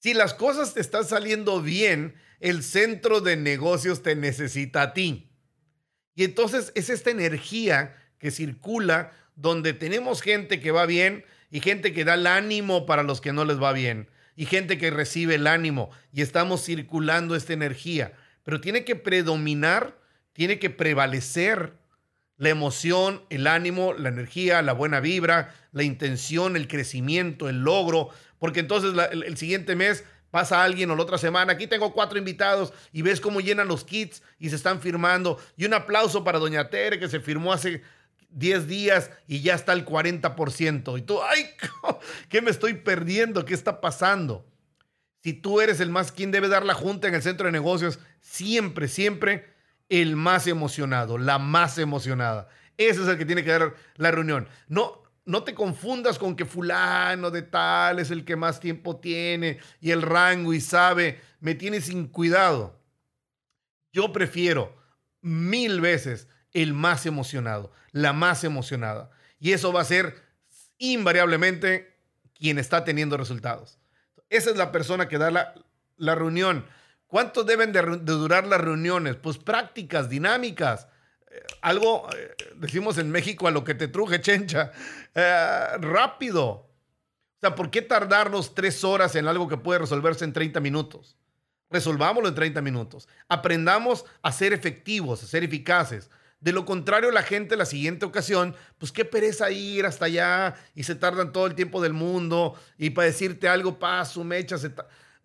[0.00, 5.30] Si las cosas te están saliendo bien, el centro de negocios te necesita a ti.
[6.16, 11.92] Y entonces es esta energía que circula donde tenemos gente que va bien y gente
[11.92, 15.36] que da el ánimo para los que no les va bien y gente que recibe
[15.36, 18.12] el ánimo y estamos circulando esta energía.
[18.42, 20.00] Pero tiene que predominar,
[20.32, 21.74] tiene que prevalecer
[22.38, 28.10] La emoción, el ánimo, la energía, la buena vibra, la intención, el crecimiento, el logro,
[28.38, 32.72] porque entonces el, siguiente mes pasa alguien o la otra semana, aquí tengo cuatro invitados
[32.92, 35.38] y ves cómo llenan los kits y se están firmando.
[35.56, 37.82] Y un aplauso para Doña Tere que se firmó hace
[38.30, 40.98] 10 días y ya está el 40%.
[40.98, 41.46] Y tú, ay,
[42.28, 43.44] ¿qué me estoy perdiendo?
[43.46, 44.46] ¿Qué está pasando?
[45.22, 47.98] Si tú eres el más, quien debe dar la junta en el centro de negocios?
[48.20, 49.55] Siempre, siempre
[49.88, 52.48] el más emocionado, la más emocionada.
[52.76, 54.48] Ese es el que tiene que dar la reunión.
[54.68, 59.58] No, no te confundas con que fulano de tal es el que más tiempo tiene
[59.80, 62.80] y el rango y sabe, me tiene sin cuidado.
[63.92, 64.76] Yo prefiero
[65.20, 69.10] mil veces el más emocionado, la más emocionada.
[69.38, 70.22] Y eso va a ser
[70.78, 71.96] invariablemente
[72.34, 73.78] quien está teniendo resultados.
[74.28, 75.54] Esa es la persona que da la,
[75.96, 76.66] la reunión.
[77.06, 79.16] ¿Cuánto deben de, durar las reuniones?
[79.16, 80.88] Pues prácticas, dinámicas.
[81.30, 84.72] Eh, algo, eh, decimos en México, a lo que te truje, chencha,
[85.14, 86.46] eh, rápido.
[86.48, 91.16] O sea, ¿por qué tardarnos tres horas en algo que puede resolverse en 30 minutos?
[91.70, 93.08] Resolvámoslo en 30 minutos.
[93.28, 96.10] Aprendamos a ser efectivos, a ser eficaces.
[96.40, 100.82] De lo contrario, la gente la siguiente ocasión, pues qué pereza ir hasta allá y
[100.82, 104.70] se tardan todo el tiempo del mundo y para decirte algo, paso, mecha, se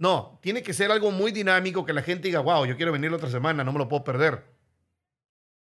[0.02, 3.12] no, tiene que ser algo muy dinámico que la gente diga, wow, yo quiero venir
[3.12, 4.44] la otra semana, no me lo puedo perder.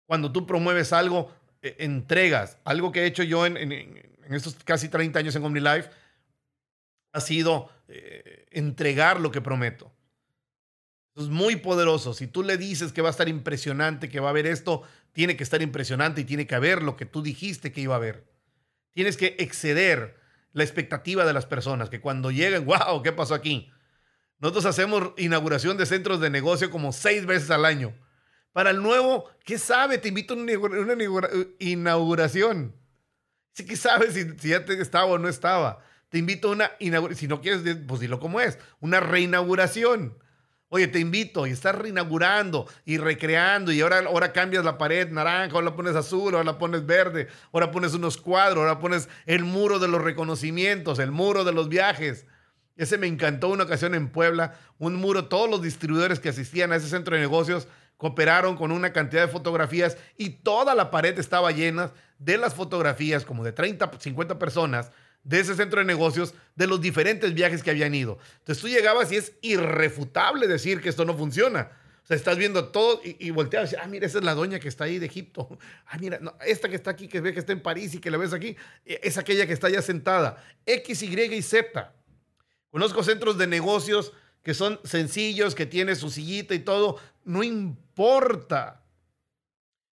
[0.05, 2.57] Cuando tú promueves algo, eh, entregas.
[2.65, 3.55] Algo que he hecho yo en,
[4.29, 5.89] estos casi 30 años en OmniLife
[7.13, 9.93] ha sido eh, entregar lo que prometo.
[11.15, 12.13] Es muy poderoso.
[12.13, 15.37] Si tú le dices que va a estar impresionante, que va a haber esto, tiene
[15.37, 18.27] que estar impresionante y tiene que haber lo que tú dijiste que iba a haber.
[18.91, 20.19] Tienes que exceder
[20.51, 23.71] la expectativa de las personas, que cuando lleguen, wow, ¿qué pasó aquí?
[24.39, 27.93] Nosotros hacemos inauguración de centros de negocio como seis veces al año.
[28.53, 29.97] Para el nuevo, ¿qué sabe?
[29.97, 30.53] Te invito a una
[31.59, 32.75] inauguración.
[33.53, 35.79] Sí que sabes si, ya te estaba o no estaba.
[36.09, 37.19] Te invito a una inauguración.
[37.19, 38.57] Si no quieres, pues dilo como es.
[38.79, 40.17] Una reinauguración.
[40.69, 45.55] Oye, te invito y estás reinaugurando y recreando y ahora, ahora cambias la pared naranja,
[45.55, 49.45] ahora la pones azul, ahora la pones verde, ahora pones unos cuadros, ahora pones el
[49.45, 52.25] muro de los reconocimientos, el muro de los viajes.
[52.77, 56.75] Ese me encantó una ocasión en Puebla, un muro, todos los distribuidores que asistían a
[56.75, 61.51] ese centro de negocios cooperaron con una cantidad de fotografías y toda la pared estaba
[61.51, 64.91] llena de las fotografías, como de 30, 50 personas
[65.23, 68.17] de ese centro de negocios, de los diferentes viajes que habían ido.
[68.39, 71.71] Entonces tú llegabas y es irrefutable decir que esto no funciona.
[72.03, 74.69] O sea, estás viendo todo y, y volteas ah, mira, esa es la doña que
[74.69, 75.57] está ahí de Egipto.
[75.87, 78.17] Ah, mira, esta que está aquí, que ve que está en París y que la
[78.17, 80.43] ves aquí, es aquella que está ya sentada.
[80.65, 81.93] X, Y y Z.
[82.77, 84.13] Conozco centros de negocios
[84.43, 86.99] que son sencillos, que tiene su sillita y todo.
[87.25, 88.83] No importa.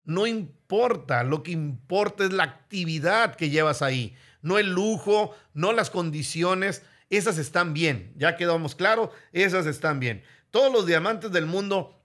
[0.04, 1.24] No importa.
[1.24, 4.16] Lo que importa es la actividad que llevas ahí.
[4.44, 6.84] No el lujo, no las condiciones.
[7.10, 8.14] Esas están bien.
[8.16, 10.22] Ya quedamos claro, esas están bien.
[10.52, 12.00] Todos los diamantes del mundo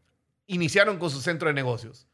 [0.46, 2.06] iniciaron con su centro de negocios.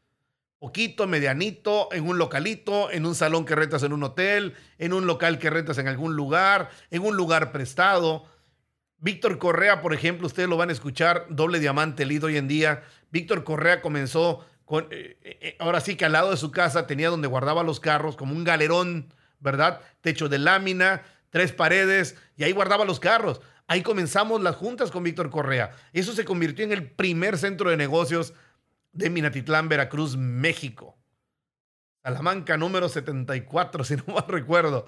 [0.59, 5.07] Poquito, medianito, en un localito, en un salón que rentas en un hotel, en un
[5.07, 8.27] local que rentas en algún lugar, en un lugar prestado
[9.01, 12.83] Víctor Correa, por ejemplo, ustedes lo van a escuchar, doble diamante lead hoy en día.
[13.11, 16.85] Víctor Correa comenzó con, eh, eh, eh, ahora sí que al lado de su casa
[16.85, 19.81] tenía donde guardaba los carros, como un galerón, ¿verdad?
[20.01, 23.41] Techo de lámina, tres paredes, y ahí guardaba los carros.
[23.67, 25.75] Ahí comenzamos las juntas con Víctor Correa.
[25.93, 28.33] Eso se convirtió en el primer centro de negocios
[28.91, 30.97] de Minatitlán, Veracruz, México.
[32.03, 34.85] Salamanca número 74, si no mal recuerdo.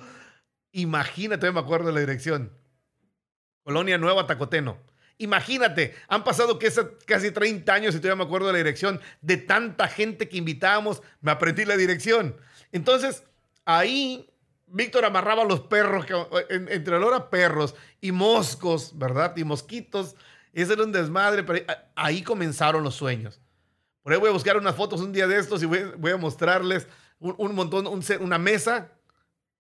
[0.74, 2.52] Imagínate, me acuerdo de la dirección.
[3.64, 4.78] Colonia Nueva Tacoteno.
[5.18, 6.58] Imagínate, han pasado
[7.06, 11.04] casi 30 años y todavía me acuerdo de la dirección de tanta gente que invitábamos,
[11.22, 12.36] me aprendí la dirección.
[12.72, 13.24] Entonces,
[13.66, 14.28] ahí
[14.66, 16.06] Víctor amarraba los perros,
[16.50, 19.36] entre olor a perros y moscos, ¿verdad?
[19.36, 20.16] Y mosquitos.
[20.54, 23.42] Ese era un desmadre, pero ahí comenzaron los sueños.
[24.02, 26.88] Por ahí voy a buscar unas fotos un día de estos y voy, a mostrarles
[27.20, 27.86] un, montón,
[28.20, 28.92] una mesa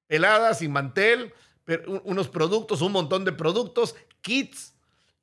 [0.09, 1.33] helada, sin mantel,
[2.03, 4.73] unos productos, un montón de productos, kits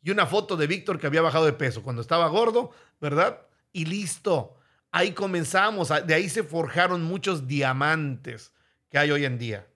[0.02, 2.70] y una foto de Víctor que había bajado de peso cuando estaba gordo,
[3.00, 3.42] ¿verdad?
[3.72, 4.56] Y listo.
[4.90, 5.88] Ahí comenzamos.
[6.06, 8.52] De ahí se forjaron muchos diamantes
[8.88, 9.66] que hay hoy en día.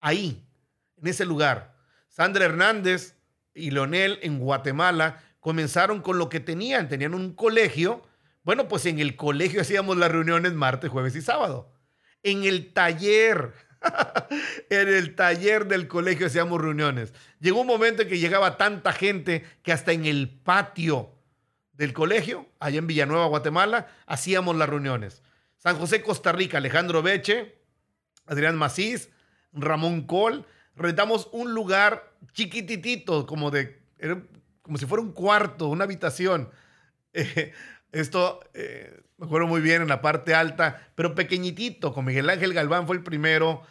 [0.00, 0.46] Ahí,
[0.96, 1.76] en ese lugar.
[2.08, 3.16] Sandra Hernández
[3.54, 6.88] y Leonel en Guatemala comenzaron con lo que tenían.
[6.88, 8.02] Tenían un colegio.
[8.42, 11.72] Bueno, pues en el colegio hacíamos las reuniones martes, jueves y sábado.
[12.22, 13.52] En el taller
[14.70, 17.12] en el taller del colegio hacíamos reuniones.
[17.40, 21.10] Llegó un momento en que llegaba tanta gente que hasta en el patio
[21.72, 25.22] del colegio, allá en Villanueva, Guatemala, hacíamos las reuniones.
[25.58, 27.58] San José, Costa Rica, Alejandro Beche,
[28.26, 29.10] Adrián Macís,
[29.52, 30.46] Ramón Col.
[30.76, 33.80] Rentamos un lugar chiquititito, como de,
[34.62, 36.50] como si fuera un cuarto, una habitación.
[37.16, 37.52] Eh,
[37.92, 42.52] esto eh, me acuerdo muy bien en la parte alta, pero pequeñitito, con Miguel Ángel
[42.52, 43.62] Galván fue el primero.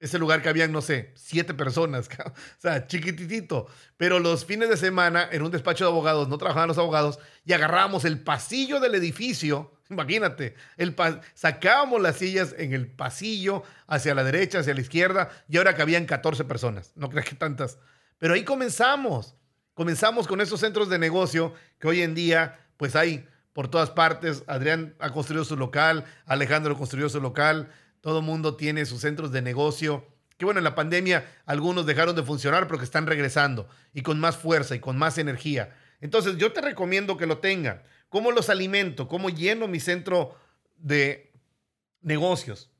[0.00, 3.66] Ese lugar que habían, no sé, siete personas, o sea, chiquititito.
[3.98, 7.52] Pero los fines de semana, en un despacho de abogados, no trabajaban los abogados, y
[7.52, 10.96] agarrábamos el pasillo del edificio, imagínate, el
[11.34, 16.06] sacábamos las sillas en el pasillo, hacia la derecha, hacia la izquierda, y ahora cabían
[16.06, 17.78] 14 personas, no creas que tantas.
[18.18, 19.36] Pero ahí comenzamos,
[19.74, 24.42] comenzamos con esos centros de negocio que hoy en día, pues hay por todas partes.
[24.46, 27.68] Adrián ha construido su local, Alejandro construyó su local,
[28.00, 30.06] todo mundo tiene sus centros de negocio.
[30.36, 34.18] Que bueno, en la pandemia algunos dejaron de funcionar, pero que están regresando y con
[34.18, 35.76] más fuerza y con más energía.
[36.00, 37.82] Entonces, yo te recomiendo que lo tengan.
[38.08, 39.06] ¿Cómo los alimento?
[39.06, 40.34] ¿Cómo lleno mi centro
[40.76, 41.32] de
[42.00, 42.70] negocios?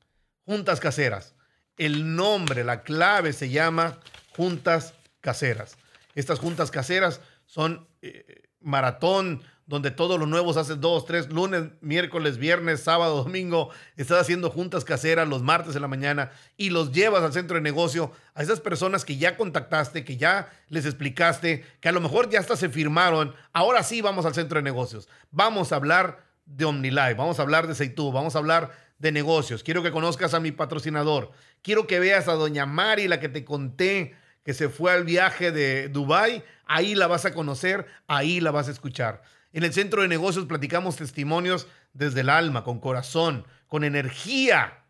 [0.45, 1.35] Juntas caseras.
[1.77, 3.99] El nombre, la clave se llama
[4.35, 5.77] Juntas Caseras.
[6.15, 12.37] Estas juntas caseras son eh, maratón, donde todos los nuevos haces dos, tres, lunes, miércoles,
[12.37, 17.23] viernes, sábado, domingo, estás haciendo juntas caseras los martes en la mañana y los llevas
[17.23, 21.87] al centro de negocio a esas personas que ya contactaste, que ya les explicaste, que
[21.87, 23.33] a lo mejor ya hasta se firmaron.
[23.53, 25.07] Ahora sí vamos al centro de negocios.
[25.31, 29.63] Vamos a hablar de OmniLife, vamos a hablar de Seitu, vamos a hablar de negocios.
[29.63, 31.31] Quiero que conozcas a mi patrocinador.
[31.61, 35.53] Quiero que veas a doña Mari, la que te conté que se fue al viaje
[35.53, 36.43] de Dubai.
[36.65, 39.21] Ahí la vas a conocer, ahí la vas a escuchar.
[39.53, 44.85] En el centro de negocios platicamos testimonios desde el alma, con corazón, con energía.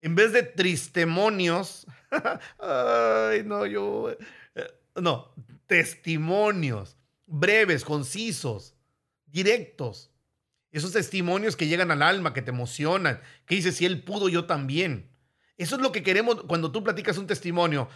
[0.00, 1.86] En vez de tristemonios,
[2.58, 4.18] ay, no, yo, eh,
[4.94, 5.34] no,
[5.66, 8.74] testimonios breves, concisos,
[9.26, 10.10] directos.
[10.70, 14.46] Esos testimonios que llegan al alma, que te emocionan, que dices, si él pudo, yo
[14.46, 15.10] también.
[15.56, 17.88] Eso es lo que queremos cuando tú platicas un testimonio.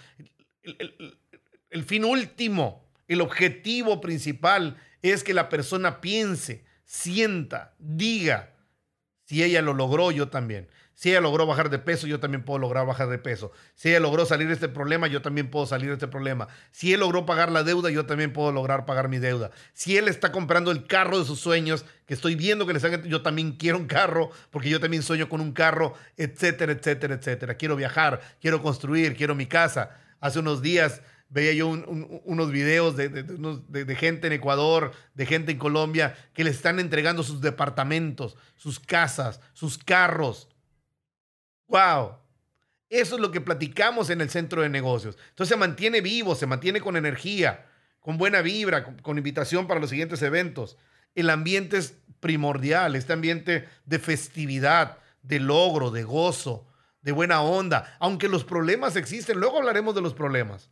[0.62, 8.54] el fin último, el objetivo principal es que la persona piense, sienta, diga,
[9.24, 10.68] si ella lo logró, yo también.
[11.00, 13.52] Si ella logró bajar de peso, yo también puedo lograr bajar de peso.
[13.74, 16.48] Si ella logró salir de este problema, yo también puedo salir de este problema.
[16.72, 19.50] Si él logró pagar la deuda, yo también puedo lograr pagar mi deuda.
[19.72, 23.02] Si él está comprando el carro de sus sueños, que estoy viendo que le están,
[23.04, 27.54] yo también quiero un carro, porque yo también sueño con un carro, etcétera, etcétera, etcétera.
[27.54, 29.96] Quiero viajar, quiero construir, quiero mi casa.
[30.20, 31.00] Hace unos días
[31.30, 36.78] veía yo unos videos de, gente en Ecuador, de gente en Colombia, que les están
[36.80, 40.48] entregando sus departamentos, sus casas, sus carros.
[41.68, 42.16] ¡Wow!
[42.88, 45.16] Eso es lo que platicamos en el centro de negocios.
[45.30, 47.66] Entonces se mantiene vivo, se mantiene con energía,
[48.00, 50.76] con buena vibra, con invitación para los siguientes eventos.
[51.14, 56.66] El ambiente es primordial, este ambiente de festividad, de logro, de gozo,
[57.02, 60.70] de buena onda, aunque los problemas existen, luego hablaremos de los problemas.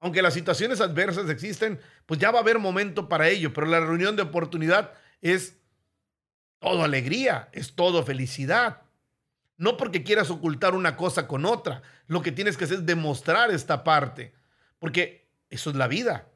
[0.00, 3.80] Aunque las situaciones adversas existen, pues ya va a haber momento para ello, pero la
[3.80, 5.56] reunión de oportunidad es
[6.60, 8.82] todo alegría, es todo felicidad.
[9.56, 13.50] No porque quieras ocultar una cosa con otra, lo que tienes que hacer es demostrar
[13.50, 14.32] esta parte,
[14.78, 16.28] porque eso es la vida.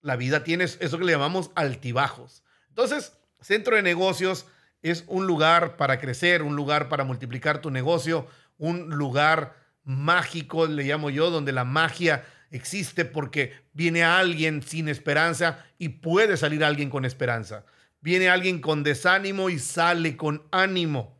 [0.00, 2.42] La vida tiene eso que le llamamos altibajos.
[2.68, 4.46] Entonces, centro de negocios
[4.80, 10.84] es un lugar para crecer, un lugar para multiplicar tu negocio, un lugar mágico, le
[10.84, 16.90] llamo yo, donde la magia existe porque viene alguien sin esperanza y puede salir alguien
[16.90, 17.64] con esperanza.
[18.00, 21.16] Viene alguien con desánimo y sale con ánimo.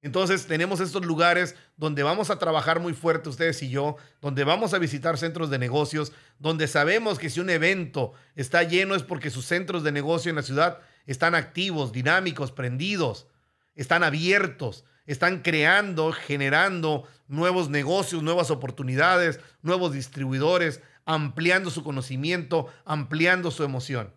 [0.00, 4.72] Entonces tenemos estos lugares donde vamos a trabajar muy fuerte ustedes y yo, donde vamos
[4.72, 9.30] a visitar centros de negocios, donde sabemos que si un evento está lleno es porque
[9.30, 13.26] sus centros de negocio en la ciudad están activos, dinámicos, prendidos,
[13.74, 23.50] están abiertos, están creando, generando nuevos negocios, nuevas oportunidades, nuevos distribuidores, ampliando su conocimiento, ampliando
[23.50, 24.14] su emoción.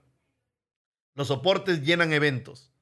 [1.15, 2.74] Los soportes llenan eventos.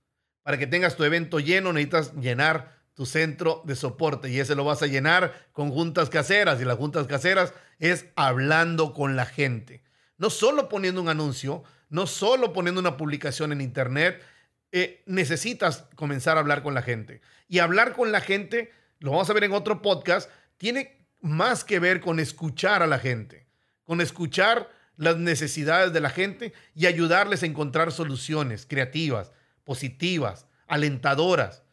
[0.42, 4.66] Para que tengas tu evento lleno necesitas llenar tu centro de soporte y ese lo
[4.66, 9.84] vas a llenar con juntas caseras y las juntas caseras es hablando con la gente.
[10.18, 14.24] No solo poniendo un anuncio, no solo poniendo una publicación en internet,
[14.72, 17.22] eh, necesitas comenzar a hablar con la gente.
[17.48, 21.80] Y hablar con la gente, lo vamos a ver en otro podcast, tiene más que
[21.80, 23.48] ver con escuchar a la gente,
[23.84, 29.32] con escuchar las necesidades de la gente y ayudarles a encontrar soluciones creativas,
[29.64, 31.64] positivas, alentadoras.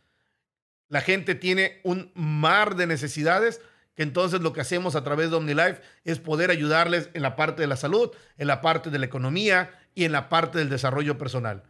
[0.88, 3.60] La gente tiene un mar de necesidades
[3.94, 7.62] que entonces lo que hacemos a través de OmniLife es poder ayudarles en la parte
[7.62, 11.18] de la salud, en la parte de la economía y en la parte del desarrollo
[11.18, 11.64] personal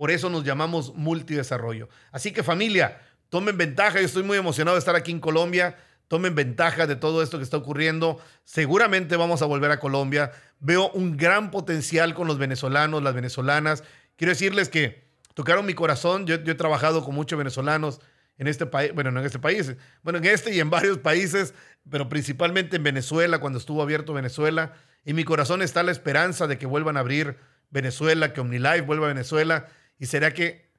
[0.00, 1.90] Por eso nos llamamos multidesarrollo.
[2.10, 4.00] Así que familia, tomen ventaja.
[4.00, 5.76] Yo estoy muy emocionado de estar aquí en Colombia.
[6.08, 8.18] Tomen ventaja de todo esto que está ocurriendo.
[8.44, 10.32] Seguramente vamos a volver a Colombia.
[10.58, 13.84] Veo un gran potencial con los venezolanos, las venezolanas.
[14.16, 16.24] Quiero decirles que tocaron mi corazón.
[16.24, 18.00] Yo, he trabajado con muchos venezolanos
[18.38, 21.52] en este país, bueno, no en este país, bueno, en este y en varios países,
[21.90, 24.72] pero principalmente en Venezuela, cuando estuvo abierto Venezuela.
[25.04, 27.36] Y mi corazón está la esperanza de que vuelvan a abrir
[27.68, 29.68] Venezuela, que OmniLife vuelva a Venezuela.
[30.00, 30.72] Y será que,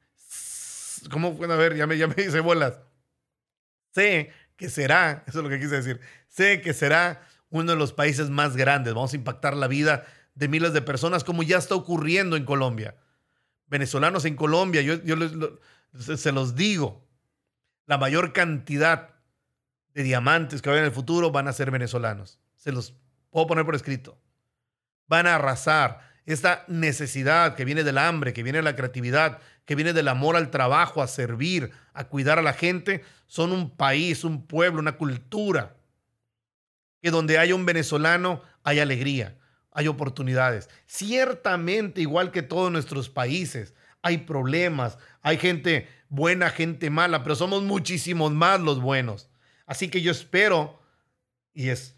[1.11, 1.77] ¿cómo pueden ver?
[1.77, 2.81] Ya me, ya me hice bolas.
[3.93, 7.93] Sé que será, eso es lo que quise decir, sé que será uno de los
[7.93, 8.93] países más grandes.
[8.93, 12.95] Vamos a impactar la vida de miles de personas, como ya está ocurriendo en Colombia.
[13.67, 15.15] Venezolanos en Colombia, yo, yo
[15.97, 17.07] se los digo,
[17.85, 19.15] la mayor cantidad
[19.93, 22.39] de diamantes que va a en el futuro van a ser venezolanos.
[22.55, 22.95] Se los
[23.29, 24.17] puedo poner por escrito.
[25.07, 29.75] Van a arrasar esta necesidad que viene del hambre, que viene de la creatividad, que
[29.75, 34.23] viene del amor al trabajo, a servir, a cuidar a la gente, son un país,
[34.23, 35.75] un pueblo, una cultura.
[37.01, 39.37] Que donde haya un venezolano hay alegría,
[39.71, 40.69] hay oportunidades.
[40.85, 47.63] Ciertamente, igual que todos nuestros países, hay problemas, hay gente buena, gente mala, pero somos
[47.63, 49.29] muchísimos más los buenos.
[49.65, 50.81] Así que yo espero,
[51.53, 51.95] y, es,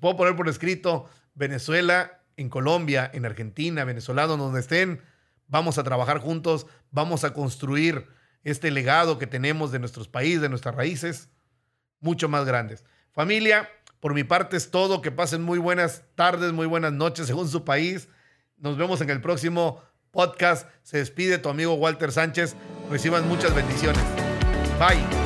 [0.00, 5.00] puedo poner por escrito, Venezuela, en Colombia, en Argentina, venezolanos, donde estén,
[5.46, 8.06] vamos a trabajar juntos, vamos a construir
[8.42, 11.28] este legado que tenemos de nuestros países, de nuestras raíces,
[12.00, 12.84] mucho más grandes.
[13.12, 13.68] Familia,
[14.04, 15.00] por mi parte es todo.
[15.00, 18.08] Que pasen muy buenas tardes, muy buenas noches según su país.
[18.58, 20.68] Nos vemos en el próximo podcast.
[20.82, 22.54] Se despide tu amigo Walter Sánchez.
[22.90, 24.02] Reciban muchas bendiciones.
[24.78, 25.23] Bye.